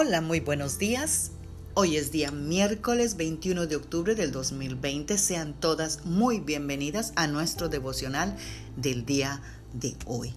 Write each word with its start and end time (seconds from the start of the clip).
Hola, 0.00 0.20
muy 0.20 0.38
buenos 0.38 0.78
días. 0.78 1.32
Hoy 1.74 1.96
es 1.96 2.12
día 2.12 2.30
miércoles 2.30 3.16
21 3.16 3.66
de 3.66 3.74
octubre 3.74 4.14
del 4.14 4.30
2020. 4.30 5.18
Sean 5.18 5.54
todas 5.58 6.06
muy 6.06 6.38
bienvenidas 6.38 7.12
a 7.16 7.26
nuestro 7.26 7.68
devocional 7.68 8.36
del 8.76 9.04
día 9.04 9.42
de 9.72 9.96
hoy. 10.06 10.32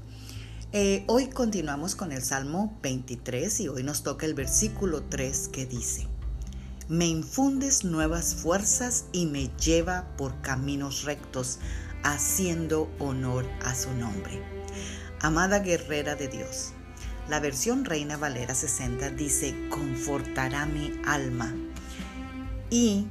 Eh, 0.71 1.03
hoy 1.05 1.27
continuamos 1.27 1.93
con 1.93 2.11
el 2.11 2.23
Salmo 2.23 2.75
23 2.81 3.59
y 3.59 3.67
hoy 3.67 3.84
nos 3.84 4.02
toca 4.02 4.25
el 4.25 4.34
versículo 4.34 5.03
3 5.03 5.49
que 5.49 5.67
dice, 5.67 6.07
Me 6.89 7.05
infundes 7.05 7.84
nuevas 7.84 8.34
fuerzas 8.34 9.05
y 9.12 9.27
me 9.27 9.52
lleva 9.63 10.07
por 10.17 10.41
caminos 10.41 11.03
rectos, 11.03 11.59
haciendo 12.02 12.89
honor 12.98 13.45
a 13.63 13.75
su 13.75 13.93
nombre. 13.93 14.41
Amada 15.20 15.59
guerrera 15.59 16.16
de 16.16 16.30
Dios, 16.30 16.73
la 17.31 17.40
versión 17.40 17.85
Reina 17.85 18.17
Valera 18.17 18.53
60 18.53 19.12
dice, 19.12 19.55
confortará 19.70 20.66
mi 20.66 20.91
alma. 21.08 21.55
Y 22.70 23.08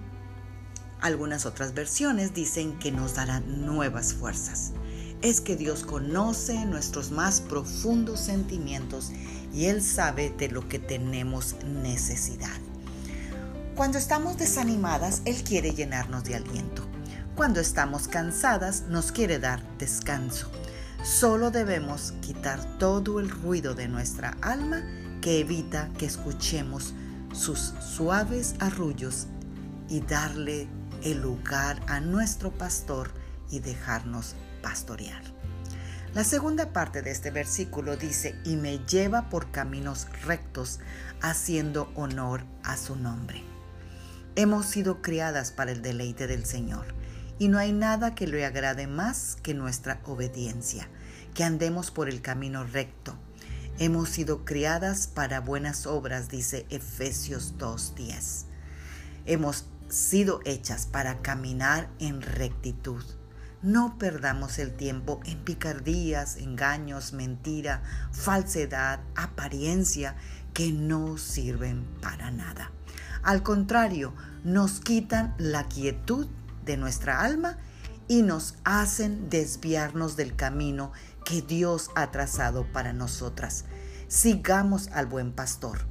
algunas 1.00 1.46
otras 1.46 1.72
versiones 1.72 2.34
dicen 2.34 2.78
que 2.78 2.92
nos 2.92 3.14
dará 3.14 3.40
nuevas 3.40 4.12
fuerzas. 4.12 4.72
Es 5.22 5.40
que 5.40 5.56
Dios 5.56 5.84
conoce 5.84 6.66
nuestros 6.66 7.12
más 7.12 7.40
profundos 7.40 8.20
sentimientos 8.20 9.10
y 9.54 9.64
Él 9.64 9.82
sabe 9.82 10.28
de 10.28 10.50
lo 10.50 10.68
que 10.68 10.78
tenemos 10.78 11.56
necesidad. 11.64 12.58
Cuando 13.74 13.96
estamos 13.96 14.36
desanimadas, 14.36 15.22
Él 15.24 15.42
quiere 15.44 15.72
llenarnos 15.72 16.24
de 16.24 16.34
aliento. 16.34 16.86
Cuando 17.36 17.58
estamos 17.58 18.06
cansadas, 18.06 18.82
nos 18.82 19.12
quiere 19.12 19.38
dar 19.38 19.62
descanso. 19.78 20.50
Solo 21.02 21.50
debemos 21.50 22.12
quitar 22.20 22.62
todo 22.78 23.20
el 23.20 23.30
ruido 23.30 23.74
de 23.74 23.88
nuestra 23.88 24.36
alma 24.42 24.82
que 25.22 25.40
evita 25.40 25.88
que 25.98 26.04
escuchemos 26.04 26.92
sus 27.32 27.72
suaves 27.80 28.54
arrullos 28.58 29.26
y 29.88 30.00
darle 30.00 30.68
el 31.02 31.22
lugar 31.22 31.80
a 31.86 32.00
nuestro 32.00 32.50
pastor 32.50 33.12
y 33.50 33.60
dejarnos 33.60 34.34
pastorear. 34.62 35.22
La 36.12 36.22
segunda 36.22 36.74
parte 36.74 37.00
de 37.00 37.12
este 37.12 37.30
versículo 37.30 37.96
dice, 37.96 38.38
y 38.44 38.56
me 38.56 38.78
lleva 38.80 39.30
por 39.30 39.50
caminos 39.50 40.06
rectos, 40.26 40.80
haciendo 41.22 41.90
honor 41.94 42.44
a 42.62 42.76
su 42.76 42.94
nombre. 42.96 43.42
Hemos 44.36 44.66
sido 44.66 45.00
criadas 45.00 45.50
para 45.50 45.72
el 45.72 45.80
deleite 45.80 46.26
del 46.26 46.44
Señor 46.44 46.99
y 47.40 47.48
no 47.48 47.58
hay 47.58 47.72
nada 47.72 48.14
que 48.14 48.26
le 48.26 48.44
agrade 48.44 48.86
más 48.86 49.38
que 49.42 49.54
nuestra 49.54 50.02
obediencia, 50.04 50.90
que 51.32 51.42
andemos 51.42 51.90
por 51.90 52.10
el 52.10 52.20
camino 52.20 52.64
recto. 52.64 53.16
Hemos 53.78 54.10
sido 54.10 54.44
criadas 54.44 55.06
para 55.06 55.40
buenas 55.40 55.86
obras, 55.86 56.28
dice 56.28 56.66
Efesios 56.68 57.54
2.10. 57.56 58.44
Hemos 59.24 59.64
sido 59.88 60.40
hechas 60.44 60.84
para 60.84 61.22
caminar 61.22 61.88
en 61.98 62.20
rectitud. 62.20 63.02
No 63.62 63.96
perdamos 63.96 64.58
el 64.58 64.76
tiempo 64.76 65.20
en 65.24 65.38
picardías, 65.38 66.36
engaños, 66.36 67.14
mentira, 67.14 67.82
falsedad, 68.12 69.00
apariencia 69.16 70.14
que 70.52 70.72
no 70.72 71.16
sirven 71.16 71.86
para 72.02 72.30
nada. 72.30 72.70
Al 73.22 73.42
contrario, 73.42 74.14
nos 74.44 74.80
quitan 74.80 75.34
la 75.38 75.68
quietud 75.68 76.26
de 76.70 76.76
nuestra 76.76 77.20
alma 77.20 77.58
y 78.06 78.22
nos 78.22 78.54
hacen 78.64 79.28
desviarnos 79.28 80.16
del 80.16 80.36
camino 80.36 80.92
que 81.24 81.42
Dios 81.42 81.90
ha 81.96 82.10
trazado 82.10 82.64
para 82.72 82.92
nosotras. 82.92 83.64
Sigamos 84.06 84.88
al 84.88 85.06
buen 85.06 85.32
pastor, 85.32 85.86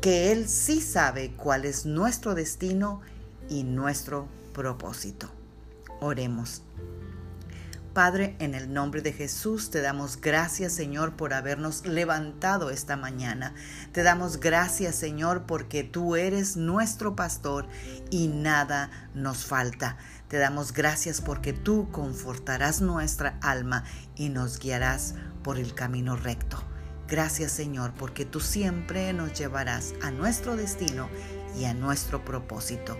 que 0.00 0.30
Él 0.32 0.48
sí 0.48 0.80
sabe 0.80 1.32
cuál 1.34 1.64
es 1.64 1.86
nuestro 1.86 2.34
destino 2.34 3.00
y 3.48 3.64
nuestro 3.64 4.28
propósito. 4.52 5.30
Oremos. 6.00 6.62
Padre, 7.98 8.36
en 8.38 8.54
el 8.54 8.72
nombre 8.72 9.02
de 9.02 9.12
Jesús 9.12 9.70
te 9.70 9.80
damos 9.80 10.20
gracias, 10.20 10.72
Señor, 10.72 11.16
por 11.16 11.34
habernos 11.34 11.84
levantado 11.84 12.70
esta 12.70 12.96
mañana. 12.96 13.54
Te 13.90 14.04
damos 14.04 14.38
gracias, 14.38 14.94
Señor, 14.94 15.46
porque 15.46 15.82
tú 15.82 16.14
eres 16.14 16.56
nuestro 16.56 17.16
pastor 17.16 17.66
y 18.08 18.28
nada 18.28 18.92
nos 19.14 19.44
falta. 19.44 19.96
Te 20.28 20.38
damos 20.38 20.72
gracias 20.72 21.20
porque 21.20 21.52
tú 21.52 21.90
confortarás 21.90 22.80
nuestra 22.80 23.36
alma 23.42 23.82
y 24.14 24.28
nos 24.28 24.60
guiarás 24.60 25.16
por 25.42 25.58
el 25.58 25.74
camino 25.74 26.14
recto. 26.14 26.62
Gracias, 27.08 27.50
Señor, 27.50 27.94
porque 27.94 28.24
tú 28.24 28.38
siempre 28.38 29.12
nos 29.12 29.36
llevarás 29.36 29.94
a 30.02 30.12
nuestro 30.12 30.54
destino 30.54 31.08
y 31.58 31.64
a 31.64 31.74
nuestro 31.74 32.24
propósito. 32.24 32.96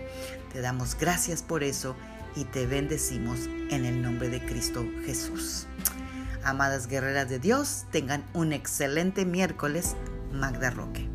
Te 0.51 0.59
damos 0.59 0.97
gracias 0.99 1.41
por 1.41 1.63
eso 1.63 1.95
y 2.35 2.45
te 2.45 2.65
bendecimos 2.65 3.47
en 3.69 3.85
el 3.85 4.01
nombre 4.01 4.29
de 4.29 4.39
Cristo 4.45 4.85
Jesús. 5.05 5.67
Amadas 6.43 6.87
guerreras 6.87 7.29
de 7.29 7.39
Dios, 7.39 7.85
tengan 7.91 8.23
un 8.33 8.53
excelente 8.53 9.25
miércoles. 9.25 9.95
Magda 10.31 10.69
Roque. 10.69 11.07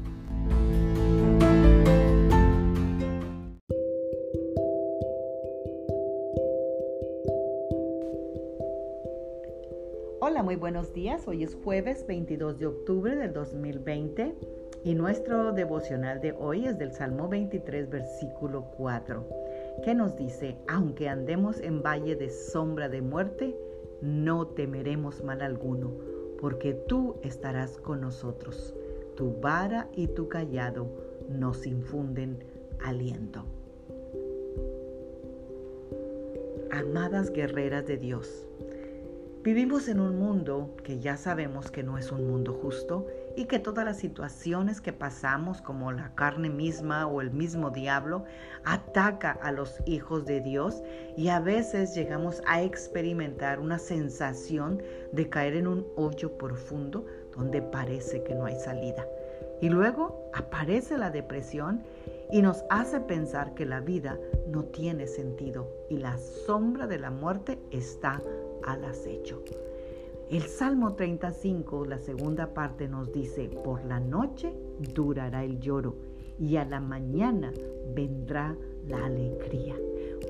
Hola, 10.20 10.42
muy 10.42 10.56
buenos 10.56 10.92
días. 10.92 11.26
Hoy 11.26 11.44
es 11.44 11.54
jueves 11.62 12.06
22 12.06 12.58
de 12.58 12.66
octubre 12.66 13.14
del 13.14 13.32
2020 13.32 14.34
y 14.84 14.94
nuestro 14.94 15.52
devocional 15.52 16.20
de 16.20 16.32
hoy 16.32 16.66
es 16.66 16.78
del 16.78 16.92
Salmo 16.92 17.28
23, 17.28 17.88
versículo 17.88 18.70
4 18.76 19.26
que 19.82 19.94
nos 19.94 20.16
dice, 20.16 20.56
aunque 20.68 21.08
andemos 21.08 21.60
en 21.60 21.82
valle 21.82 22.16
de 22.16 22.30
sombra 22.30 22.88
de 22.88 23.02
muerte, 23.02 23.56
no 24.00 24.46
temeremos 24.46 25.22
mal 25.22 25.40
alguno, 25.42 25.92
porque 26.40 26.74
tú 26.74 27.16
estarás 27.22 27.78
con 27.78 28.00
nosotros. 28.00 28.74
Tu 29.16 29.32
vara 29.40 29.88
y 29.94 30.08
tu 30.08 30.28
callado 30.28 30.86
nos 31.28 31.66
infunden 31.66 32.44
aliento. 32.84 33.44
Amadas 36.70 37.30
guerreras 37.30 37.86
de 37.86 37.96
Dios, 37.96 38.46
vivimos 39.42 39.88
en 39.88 40.00
un 40.00 40.18
mundo 40.18 40.74
que 40.82 40.98
ya 40.98 41.16
sabemos 41.16 41.70
que 41.70 41.82
no 41.82 41.98
es 41.98 42.10
un 42.10 42.26
mundo 42.26 42.52
justo 42.52 43.06
y 43.36 43.46
que 43.46 43.58
todas 43.58 43.84
las 43.84 43.98
situaciones 43.98 44.80
que 44.80 44.92
pasamos, 44.92 45.60
como 45.60 45.92
la 45.92 46.14
carne 46.14 46.50
misma 46.50 47.06
o 47.06 47.20
el 47.20 47.30
mismo 47.30 47.70
diablo, 47.70 48.24
ataca 48.64 49.32
a 49.42 49.52
los 49.52 49.80
hijos 49.86 50.24
de 50.24 50.40
Dios 50.40 50.82
y 51.16 51.28
a 51.28 51.40
veces 51.40 51.94
llegamos 51.94 52.42
a 52.46 52.62
experimentar 52.62 53.60
una 53.60 53.78
sensación 53.78 54.82
de 55.12 55.28
caer 55.28 55.54
en 55.54 55.66
un 55.66 55.86
hoyo 55.96 56.36
profundo 56.38 57.06
donde 57.36 57.62
parece 57.62 58.22
que 58.22 58.34
no 58.34 58.46
hay 58.46 58.58
salida. 58.58 59.06
Y 59.60 59.68
luego 59.68 60.30
aparece 60.34 60.98
la 60.98 61.10
depresión 61.10 61.82
y 62.30 62.42
nos 62.42 62.64
hace 62.70 63.00
pensar 63.00 63.54
que 63.54 63.66
la 63.66 63.80
vida 63.80 64.18
no 64.48 64.64
tiene 64.64 65.06
sentido 65.06 65.68
y 65.88 65.98
la 65.98 66.16
sombra 66.18 66.86
de 66.86 66.98
la 66.98 67.10
muerte 67.10 67.58
está 67.70 68.20
al 68.64 68.84
acecho. 68.84 69.42
El 70.30 70.42
Salmo 70.42 70.94
35, 70.94 71.84
la 71.84 71.98
segunda 71.98 72.54
parte 72.54 72.88
nos 72.88 73.12
dice, 73.12 73.50
por 73.62 73.84
la 73.84 74.00
noche 74.00 74.54
durará 74.94 75.44
el 75.44 75.60
lloro 75.60 75.96
y 76.40 76.56
a 76.56 76.64
la 76.64 76.80
mañana 76.80 77.52
vendrá 77.94 78.56
la 78.88 79.04
alegría. 79.04 79.76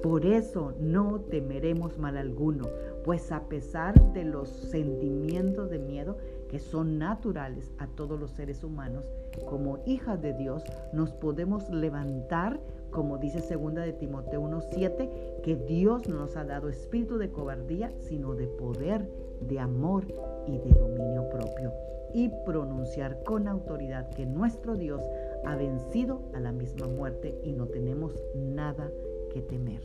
Por 0.03 0.27
eso 0.27 0.75
no 0.81 1.21
temeremos 1.21 1.97
mal 1.97 2.17
alguno, 2.17 2.65
pues 3.05 3.31
a 3.31 3.45
pesar 3.49 4.13
de 4.13 4.25
los 4.25 4.49
sentimientos 4.49 5.71
de 5.71 5.79
miedo 5.79 6.19
que 6.51 6.59
son 6.59 6.99
naturales 6.99 7.73
a 7.79 7.87
todos 7.87 8.19
los 8.19 8.33
seres 8.33 8.65
humanos, 8.65 9.09
como 9.47 9.79
hijas 9.87 10.21
de 10.21 10.35
Dios 10.35 10.63
nos 10.93 11.13
podemos 11.13 11.71
levantar 11.71 12.61
como 12.95 13.19
dice 13.19 13.41
segunda 13.41 13.83
de 13.83 13.93
Timoteo 13.93 14.41
1:7, 14.41 15.43
que 15.43 15.57
Dios 15.57 16.09
no 16.09 16.15
nos 16.15 16.37
ha 16.37 16.45
dado 16.45 16.69
espíritu 16.69 17.19
de 17.19 17.29
cobardía, 17.29 17.93
sino 17.99 18.37
de 18.37 18.47
poder, 18.47 19.11
de 19.45 19.61
amor 19.61 20.05
y 20.47 20.59
de 20.59 20.71
dominio 20.71 21.29
propio. 21.31 21.73
Y 22.13 22.31
pronunciar 22.45 23.23
con 23.25 23.49
autoridad 23.49 24.09
que 24.11 24.25
nuestro 24.25 24.77
Dios 24.77 25.03
ha 25.45 25.57
vencido 25.57 26.23
a 26.33 26.41
la 26.41 26.53
misma 26.53 26.87
muerte 26.87 27.39
y 27.43 27.53
no 27.53 27.67
tenemos 27.67 28.15
nada 28.35 28.91
que 29.33 29.43
temer. 29.43 29.83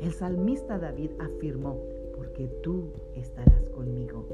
El 0.00 0.12
salmista 0.12 0.78
David 0.78 1.10
afirmó, 1.18 1.82
porque 2.14 2.48
tú 2.62 2.92
estarás 3.16 3.68
conmigo. 3.70 4.26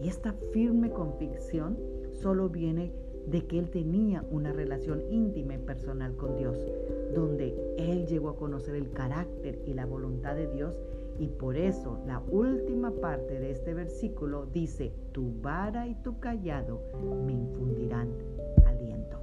Y 0.00 0.08
esta 0.08 0.32
firme 0.52 0.90
convicción 0.90 1.76
solo 2.22 2.48
viene 2.48 2.92
de 3.26 3.46
que 3.46 3.58
él 3.58 3.70
tenía 3.70 4.24
una 4.30 4.52
relación 4.52 5.02
íntima 5.10 5.54
y 5.54 5.58
personal 5.58 6.16
con 6.16 6.36
Dios, 6.36 6.56
donde 7.14 7.54
él 7.78 8.06
llegó 8.06 8.30
a 8.30 8.36
conocer 8.36 8.74
el 8.74 8.90
carácter 8.90 9.62
y 9.66 9.74
la 9.74 9.86
voluntad 9.86 10.34
de 10.34 10.46
Dios 10.48 10.78
y 11.18 11.28
por 11.28 11.56
eso 11.56 11.98
la 12.06 12.22
última 12.30 12.90
parte 12.92 13.38
de 13.38 13.50
este 13.50 13.74
versículo 13.74 14.46
dice, 14.46 14.92
tu 15.12 15.32
vara 15.42 15.86
y 15.86 15.94
tu 15.96 16.18
callado 16.18 16.80
me 17.26 17.34
infundirán 17.34 18.08
aliento. 18.66 19.18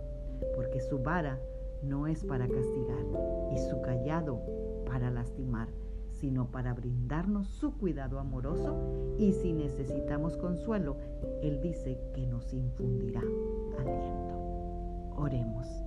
porque 0.55 0.79
su 0.79 0.99
vara 0.99 1.39
no 1.81 2.07
es 2.07 2.23
para 2.23 2.47
castigar 2.47 3.05
y 3.51 3.57
su 3.57 3.81
callado 3.81 4.41
para 4.85 5.09
lastimar, 5.09 5.69
sino 6.11 6.51
para 6.51 6.73
brindarnos 6.73 7.47
su 7.47 7.77
cuidado 7.77 8.19
amoroso 8.19 8.75
y 9.17 9.33
si 9.33 9.53
necesitamos 9.53 10.37
consuelo, 10.37 10.97
Él 11.41 11.59
dice 11.61 11.99
que 12.13 12.25
nos 12.27 12.53
infundirá 12.53 13.21
aliento. 13.79 14.35
Oremos. 15.15 15.86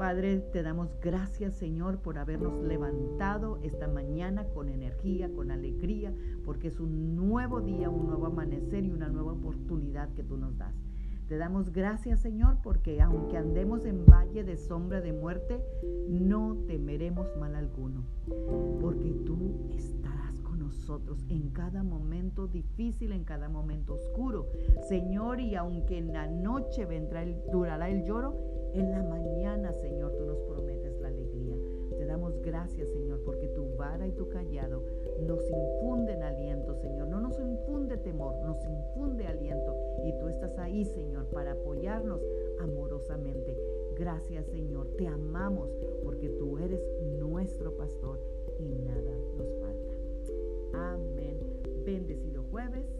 Padre, 0.00 0.38
te 0.38 0.62
damos 0.62 0.88
gracias 1.02 1.56
Señor 1.56 1.98
por 1.98 2.16
habernos 2.16 2.64
levantado 2.64 3.58
esta 3.62 3.86
mañana 3.86 4.46
con 4.46 4.70
energía, 4.70 5.30
con 5.30 5.50
alegría, 5.50 6.10
porque 6.46 6.68
es 6.68 6.80
un 6.80 7.16
nuevo 7.16 7.60
día, 7.60 7.90
un 7.90 8.06
nuevo 8.06 8.24
amanecer 8.24 8.82
y 8.86 8.92
una 8.92 9.10
nueva 9.10 9.32
oportunidad 9.32 10.08
que 10.14 10.24
tú 10.24 10.38
nos 10.38 10.56
das. 10.56 10.74
Te 11.28 11.36
damos 11.36 11.70
gracias 11.70 12.20
Señor 12.20 12.56
porque 12.62 13.02
aunque 13.02 13.36
andemos 13.36 13.84
en 13.84 14.06
valle 14.06 14.42
de 14.42 14.56
sombra 14.56 15.02
de 15.02 15.12
muerte, 15.12 15.62
no 16.08 16.56
temeremos 16.66 17.28
mal 17.38 17.54
alguno, 17.54 18.02
porque 18.80 19.10
tú 19.26 19.68
estarás 19.76 20.40
con 20.40 20.60
nosotros 20.60 21.26
en 21.28 21.50
cada 21.50 21.82
momento 21.82 22.46
difícil, 22.46 23.12
en 23.12 23.24
cada 23.24 23.50
momento 23.50 23.96
oscuro. 23.96 24.46
Señor, 24.88 25.40
y 25.40 25.56
aunque 25.56 25.98
en 25.98 26.14
la 26.14 26.26
noche 26.26 26.86
vendrá 26.86 27.22
el, 27.22 27.36
durará 27.52 27.90
el 27.90 28.06
lloro, 28.06 28.49
en 28.74 28.90
la 28.90 29.02
mañana, 29.02 29.72
Señor, 29.72 30.12
tú 30.16 30.24
nos 30.24 30.38
prometes 30.42 30.98
la 31.00 31.08
alegría. 31.08 31.56
Te 31.96 32.06
damos 32.06 32.40
gracias, 32.40 32.88
Señor, 32.90 33.20
porque 33.24 33.48
tu 33.48 33.74
vara 33.76 34.06
y 34.06 34.12
tu 34.12 34.28
callado 34.28 34.82
nos 35.26 35.42
infunden 35.50 36.22
aliento, 36.22 36.74
Señor. 36.76 37.08
No 37.08 37.20
nos 37.20 37.38
infunde 37.40 37.96
temor, 37.98 38.34
nos 38.44 38.64
infunde 38.64 39.26
aliento. 39.26 39.74
Y 40.04 40.12
tú 40.18 40.28
estás 40.28 40.56
ahí, 40.58 40.84
Señor, 40.84 41.26
para 41.26 41.52
apoyarnos 41.52 42.20
amorosamente. 42.60 43.56
Gracias, 43.96 44.46
Señor. 44.46 44.88
Te 44.96 45.06
amamos 45.06 45.70
porque 46.04 46.28
tú 46.30 46.58
eres 46.58 46.80
nuestro 47.18 47.76
pastor 47.76 48.20
y 48.58 48.68
nada 48.68 49.12
nos 49.36 49.52
falta. 49.60 49.92
Amén. 50.72 51.38
Bendecido 51.84 52.44
jueves. 52.50 52.99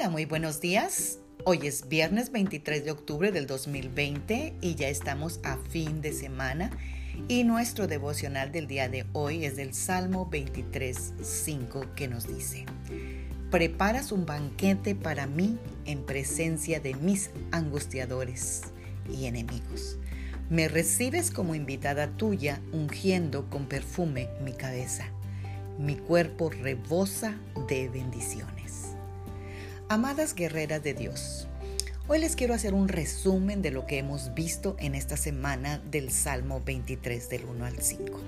Hola, 0.00 0.08
muy 0.08 0.24
buenos 0.24 0.62
días. 0.62 1.18
Hoy 1.44 1.66
es 1.66 1.86
viernes 1.90 2.32
23 2.32 2.86
de 2.86 2.90
octubre 2.90 3.32
del 3.32 3.46
2020 3.46 4.54
y 4.62 4.74
ya 4.74 4.88
estamos 4.88 5.40
a 5.42 5.58
fin 5.58 6.00
de 6.00 6.14
semana 6.14 6.70
y 7.28 7.44
nuestro 7.44 7.86
devocional 7.86 8.50
del 8.50 8.66
día 8.66 8.88
de 8.88 9.04
hoy 9.12 9.44
es 9.44 9.56
del 9.56 9.74
Salmo 9.74 10.24
23, 10.24 11.12
5 11.20 11.84
que 11.94 12.08
nos 12.08 12.26
dice, 12.26 12.64
Preparas 13.50 14.10
un 14.10 14.24
banquete 14.24 14.94
para 14.94 15.26
mí 15.26 15.58
en 15.84 16.06
presencia 16.06 16.80
de 16.80 16.94
mis 16.94 17.28
angustiadores 17.50 18.62
y 19.12 19.26
enemigos. 19.26 19.98
Me 20.48 20.68
recibes 20.68 21.30
como 21.30 21.54
invitada 21.54 22.16
tuya 22.16 22.62
ungiendo 22.72 23.50
con 23.50 23.66
perfume 23.66 24.30
mi 24.42 24.54
cabeza. 24.54 25.04
Mi 25.78 25.96
cuerpo 25.96 26.48
rebosa 26.48 27.38
de 27.68 27.90
bendiciones. 27.90 28.89
Amadas 29.92 30.36
guerreras 30.36 30.84
de 30.84 30.94
Dios, 30.94 31.48
hoy 32.06 32.20
les 32.20 32.36
quiero 32.36 32.54
hacer 32.54 32.74
un 32.74 32.86
resumen 32.86 33.60
de 33.60 33.72
lo 33.72 33.86
que 33.86 33.98
hemos 33.98 34.34
visto 34.34 34.76
en 34.78 34.94
esta 34.94 35.16
semana 35.16 35.82
del 35.90 36.12
Salmo 36.12 36.62
23 36.64 37.28
del 37.28 37.44
1 37.46 37.64
al 37.64 37.76
5. 37.82 38.20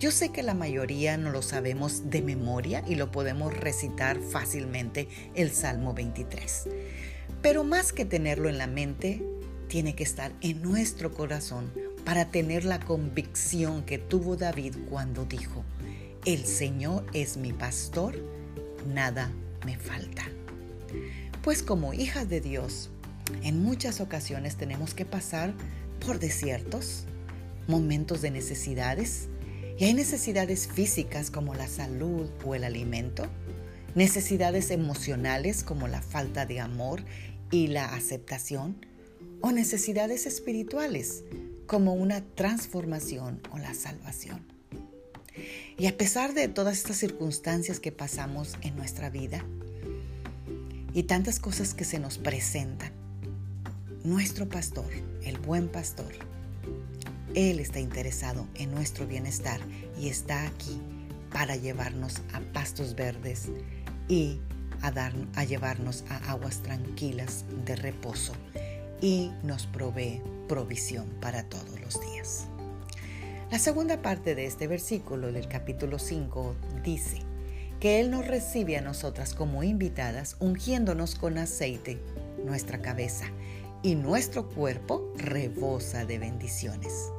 Yo 0.00 0.10
sé 0.10 0.30
que 0.30 0.42
la 0.42 0.54
mayoría 0.54 1.16
no 1.16 1.30
lo 1.30 1.42
sabemos 1.42 2.10
de 2.10 2.22
memoria 2.22 2.82
y 2.88 2.96
lo 2.96 3.12
podemos 3.12 3.56
recitar 3.56 4.18
fácilmente 4.18 5.06
el 5.36 5.52
Salmo 5.52 5.94
23. 5.94 6.64
Pero 7.40 7.62
más 7.62 7.92
que 7.92 8.04
tenerlo 8.04 8.48
en 8.48 8.58
la 8.58 8.66
mente, 8.66 9.22
tiene 9.68 9.94
que 9.94 10.02
estar 10.02 10.32
en 10.40 10.60
nuestro 10.60 11.14
corazón 11.14 11.72
para 12.04 12.32
tener 12.32 12.64
la 12.64 12.80
convicción 12.80 13.84
que 13.84 13.98
tuvo 13.98 14.34
David 14.34 14.74
cuando 14.88 15.24
dijo, 15.24 15.62
el 16.24 16.44
Señor 16.44 17.06
es 17.12 17.36
mi 17.36 17.52
pastor, 17.52 18.16
nada 18.88 19.30
me 19.64 19.78
falta. 19.78 20.24
Pues 21.42 21.62
como 21.62 21.94
hijas 21.94 22.28
de 22.28 22.40
Dios, 22.40 22.90
en 23.42 23.62
muchas 23.62 24.00
ocasiones 24.00 24.56
tenemos 24.56 24.94
que 24.94 25.04
pasar 25.04 25.54
por 26.04 26.18
desiertos, 26.18 27.04
momentos 27.68 28.22
de 28.22 28.30
necesidades, 28.30 29.28
y 29.78 29.84
hay 29.84 29.94
necesidades 29.94 30.68
físicas 30.68 31.30
como 31.30 31.54
la 31.54 31.66
salud 31.66 32.28
o 32.44 32.54
el 32.54 32.64
alimento, 32.64 33.26
necesidades 33.94 34.70
emocionales 34.70 35.64
como 35.64 35.88
la 35.88 36.02
falta 36.02 36.46
de 36.46 36.60
amor 36.60 37.02
y 37.50 37.68
la 37.68 37.94
aceptación, 37.94 38.84
o 39.40 39.52
necesidades 39.52 40.26
espirituales 40.26 41.24
como 41.66 41.94
una 41.94 42.22
transformación 42.34 43.40
o 43.52 43.58
la 43.58 43.74
salvación. 43.74 44.44
Y 45.78 45.86
a 45.86 45.96
pesar 45.96 46.34
de 46.34 46.48
todas 46.48 46.76
estas 46.76 46.98
circunstancias 46.98 47.80
que 47.80 47.92
pasamos 47.92 48.56
en 48.60 48.76
nuestra 48.76 49.08
vida, 49.08 49.44
y 50.92 51.04
tantas 51.04 51.38
cosas 51.40 51.74
que 51.74 51.84
se 51.84 51.98
nos 51.98 52.18
presentan. 52.18 52.92
Nuestro 54.04 54.48
pastor, 54.48 54.90
el 55.22 55.38
buen 55.38 55.68
pastor, 55.68 56.12
Él 57.34 57.60
está 57.60 57.80
interesado 57.80 58.46
en 58.54 58.72
nuestro 58.72 59.06
bienestar 59.06 59.60
y 59.98 60.08
está 60.08 60.46
aquí 60.46 60.80
para 61.32 61.56
llevarnos 61.56 62.22
a 62.32 62.40
pastos 62.52 62.94
verdes 62.94 63.48
y 64.08 64.40
a, 64.82 64.90
dar, 64.90 65.12
a 65.36 65.44
llevarnos 65.44 66.04
a 66.08 66.30
aguas 66.30 66.62
tranquilas 66.62 67.44
de 67.64 67.76
reposo 67.76 68.32
y 69.00 69.30
nos 69.42 69.66
provee 69.66 70.20
provisión 70.48 71.06
para 71.20 71.44
todos 71.44 71.80
los 71.80 72.00
días. 72.00 72.46
La 73.50 73.58
segunda 73.58 74.00
parte 74.00 74.34
de 74.34 74.46
este 74.46 74.66
versículo 74.66 75.32
del 75.32 75.48
capítulo 75.48 75.98
5 75.98 76.54
dice, 76.84 77.22
que 77.80 77.98
Él 77.98 78.10
nos 78.10 78.26
recibe 78.26 78.76
a 78.76 78.82
nosotras 78.82 79.34
como 79.34 79.62
invitadas, 79.64 80.36
ungiéndonos 80.38 81.14
con 81.14 81.38
aceite 81.38 81.98
nuestra 82.44 82.82
cabeza 82.82 83.24
y 83.82 83.94
nuestro 83.94 84.48
cuerpo 84.48 85.12
rebosa 85.16 86.04
de 86.04 86.18
bendiciones. 86.18 87.10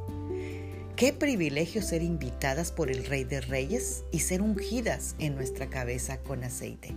Qué 0.96 1.14
privilegio 1.14 1.82
ser 1.82 2.04
invitadas 2.04 2.72
por 2.72 2.92
el 2.92 3.06
Rey 3.06 3.24
de 3.24 3.42
Reyes 3.42 4.04
y 4.12 4.20
ser 4.20 4.44
ungidas 4.44 5.16
en 5.18 5.36
nuestra 5.36 5.68
cabeza 5.68 6.20
con 6.20 6.44
aceite. 6.44 6.96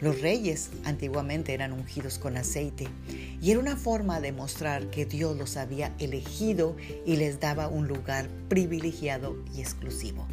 Los 0.00 0.20
reyes 0.20 0.70
antiguamente 0.84 1.54
eran 1.54 1.72
ungidos 1.72 2.18
con 2.18 2.36
aceite 2.36 2.88
y 3.40 3.52
era 3.52 3.60
una 3.60 3.76
forma 3.76 4.20
de 4.20 4.32
mostrar 4.32 4.90
que 4.90 5.06
Dios 5.06 5.36
los 5.36 5.56
había 5.56 5.94
elegido 6.00 6.76
y 7.06 7.16
les 7.16 7.38
daba 7.38 7.68
un 7.68 7.86
lugar 7.86 8.28
privilegiado 8.48 9.36
y 9.54 9.60
exclusivo. 9.60 10.26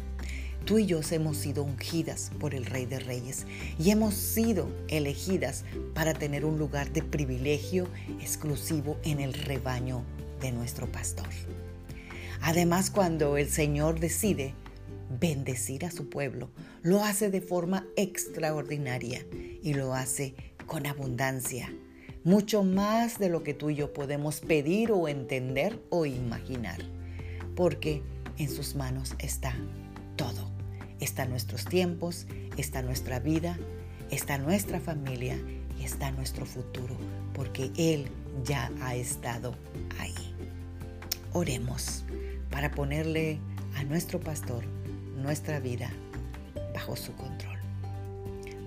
Tú 0.64 0.78
y 0.78 0.86
yo 0.86 1.00
hemos 1.10 1.38
sido 1.38 1.64
ungidas 1.64 2.30
por 2.38 2.54
el 2.54 2.64
Rey 2.64 2.86
de 2.86 3.00
Reyes 3.00 3.46
y 3.80 3.90
hemos 3.90 4.14
sido 4.14 4.68
elegidas 4.88 5.64
para 5.92 6.14
tener 6.14 6.44
un 6.44 6.56
lugar 6.56 6.92
de 6.92 7.02
privilegio 7.02 7.88
exclusivo 8.20 8.96
en 9.02 9.18
el 9.20 9.34
rebaño 9.34 10.04
de 10.40 10.52
nuestro 10.52 10.90
pastor. 10.90 11.26
Además, 12.40 12.90
cuando 12.90 13.36
el 13.36 13.48
Señor 13.48 13.98
decide 13.98 14.54
bendecir 15.20 15.84
a 15.84 15.90
su 15.90 16.08
pueblo, 16.08 16.50
lo 16.82 17.02
hace 17.02 17.28
de 17.28 17.40
forma 17.40 17.86
extraordinaria 17.96 19.26
y 19.62 19.74
lo 19.74 19.94
hace 19.94 20.34
con 20.66 20.86
abundancia, 20.86 21.72
mucho 22.22 22.62
más 22.62 23.18
de 23.18 23.28
lo 23.28 23.42
que 23.42 23.54
tú 23.54 23.70
y 23.70 23.76
yo 23.76 23.92
podemos 23.92 24.40
pedir 24.40 24.92
o 24.92 25.08
entender 25.08 25.82
o 25.90 26.06
imaginar, 26.06 26.80
porque 27.56 28.02
en 28.38 28.48
sus 28.48 28.76
manos 28.76 29.14
está 29.18 29.54
todo. 30.16 30.51
Está 31.02 31.24
nuestros 31.24 31.64
tiempos, 31.64 32.28
está 32.56 32.80
nuestra 32.80 33.18
vida, 33.18 33.58
está 34.12 34.38
nuestra 34.38 34.78
familia 34.78 35.36
y 35.76 35.82
está 35.82 36.12
nuestro 36.12 36.46
futuro, 36.46 36.96
porque 37.34 37.72
Él 37.76 38.06
ya 38.44 38.70
ha 38.80 38.94
estado 38.94 39.56
ahí. 39.98 40.14
Oremos 41.32 42.04
para 42.52 42.70
ponerle 42.70 43.40
a 43.74 43.82
nuestro 43.82 44.20
pastor 44.20 44.62
nuestra 45.16 45.58
vida 45.58 45.90
bajo 46.72 46.94
su 46.94 47.12
control. 47.16 47.58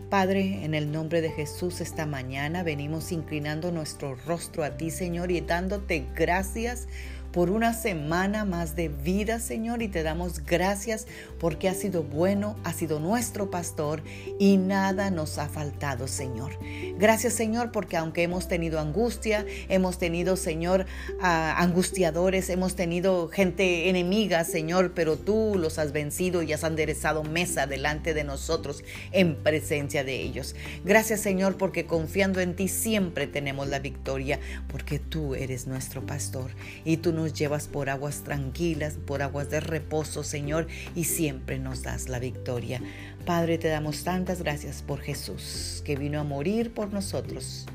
Padre, 0.09 0.65
en 0.65 0.73
el 0.75 0.91
nombre 0.91 1.21
de 1.21 1.31
Jesús 1.31 1.79
esta 1.79 2.05
mañana 2.05 2.63
venimos 2.63 3.13
inclinando 3.13 3.71
nuestro 3.71 4.15
rostro 4.27 4.65
a 4.65 4.75
ti, 4.75 4.91
Señor, 4.91 5.31
y 5.31 5.39
dándote 5.39 6.05
gracias 6.13 6.89
por 7.35 7.49
una 7.49 7.73
semana 7.73 8.45
más 8.45 8.77
de 8.77 8.87
vida, 8.87 9.41
Señor, 9.41 9.81
y 9.81 9.89
te 9.89 10.03
damos 10.03 10.45
gracias 10.45 11.05
porque 11.37 11.67
has 11.67 11.75
sido 11.75 12.01
bueno, 12.01 12.55
has 12.63 12.77
sido 12.77 13.01
nuestro 13.01 13.51
pastor 13.51 14.01
y 14.39 14.55
nada 14.55 15.11
nos 15.11 15.37
ha 15.37 15.49
faltado, 15.49 16.07
Señor. 16.07 16.53
Gracias, 16.97 17.33
Señor, 17.33 17.73
porque 17.73 17.97
aunque 17.97 18.23
hemos 18.23 18.47
tenido 18.47 18.79
angustia, 18.79 19.45
hemos 19.67 19.97
tenido, 19.97 20.37
Señor, 20.37 20.85
angustiadores, 21.19 22.49
hemos 22.49 22.77
tenido 22.77 23.27
gente 23.27 23.89
enemiga, 23.89 24.45
Señor, 24.45 24.93
pero 24.93 25.17
tú 25.17 25.57
los 25.59 25.77
has 25.77 25.91
vencido 25.91 26.41
y 26.41 26.53
has 26.53 26.63
enderezado 26.63 27.25
mesa 27.25 27.67
delante 27.67 28.13
de 28.13 28.23
nosotros 28.23 28.81
en 29.11 29.35
presencia 29.35 30.05
de 30.05 30.21
ellos. 30.21 30.55
Gracias, 30.85 31.19
Señor, 31.19 31.57
porque 31.57 31.85
confiando 31.85 32.39
en 32.39 32.55
ti 32.55 32.69
siempre 32.69 33.27
tenemos 33.27 33.67
la 33.67 33.79
victoria, 33.79 34.39
porque 34.69 34.99
tú 34.99 35.35
eres 35.35 35.67
nuestro 35.67 36.05
pastor 36.05 36.51
y 36.85 36.95
tú 36.95 37.11
nos 37.25 37.33
llevas 37.33 37.67
por 37.67 37.89
aguas 37.89 38.23
tranquilas, 38.23 38.99
por 39.03 39.23
aguas 39.23 39.49
de 39.49 39.59
reposo, 39.59 40.23
Señor, 40.23 40.67
y 40.95 41.05
siempre 41.05 41.57
nos 41.57 41.81
das 41.81 42.07
la 42.07 42.19
victoria. 42.19 42.79
Padre, 43.25 43.57
te 43.57 43.67
damos 43.67 44.03
tantas 44.03 44.43
gracias 44.43 44.83
por 44.83 44.99
Jesús, 45.01 45.81
que 45.83 45.95
vino 45.95 46.19
a 46.19 46.23
morir 46.23 46.71
por 46.71 46.93
nosotros 46.93 47.65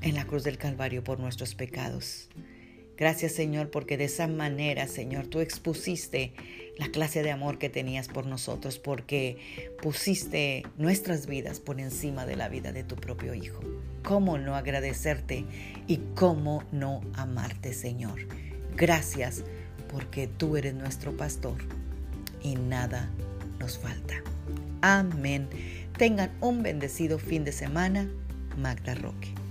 en 0.00 0.14
la 0.14 0.24
cruz 0.24 0.44
del 0.44 0.56
Calvario 0.56 1.04
por 1.04 1.20
nuestros 1.20 1.54
pecados. 1.54 2.30
Gracias 2.96 3.32
Señor 3.32 3.70
porque 3.70 3.98
de 3.98 4.04
esa 4.04 4.26
manera, 4.28 4.86
Señor, 4.86 5.26
tú 5.26 5.40
expusiste 5.40 6.32
la 6.78 6.88
clase 6.88 7.22
de 7.22 7.32
amor 7.32 7.58
que 7.58 7.68
tenías 7.68 8.08
por 8.08 8.24
nosotros, 8.24 8.78
porque 8.78 9.74
pusiste 9.82 10.62
nuestras 10.78 11.26
vidas 11.26 11.60
por 11.60 11.80
encima 11.80 12.24
de 12.24 12.36
la 12.36 12.48
vida 12.48 12.72
de 12.72 12.82
tu 12.82 12.96
propio 12.96 13.34
Hijo. 13.34 13.60
¿Cómo 14.02 14.38
no 14.38 14.56
agradecerte 14.56 15.44
y 15.86 15.98
cómo 16.14 16.64
no 16.72 17.00
amarte, 17.14 17.72
Señor? 17.72 18.26
Gracias 18.76 19.44
porque 19.90 20.26
tú 20.26 20.56
eres 20.56 20.74
nuestro 20.74 21.16
pastor 21.16 21.56
y 22.42 22.56
nada 22.56 23.10
nos 23.58 23.78
falta. 23.78 24.14
Amén. 24.80 25.48
Tengan 25.96 26.30
un 26.40 26.62
bendecido 26.62 27.18
fin 27.18 27.44
de 27.44 27.52
semana. 27.52 28.08
Magda 28.56 28.94
Roque. 28.94 29.41